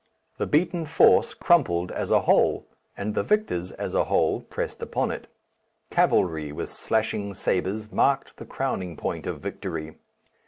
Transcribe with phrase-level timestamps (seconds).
[0.39, 2.65] The beaten force crumpled as a whole,
[2.97, 5.27] and the victors as a whole pressed upon it.
[5.91, 9.93] Cavalry with slashing sabres marked the crowning point of victory.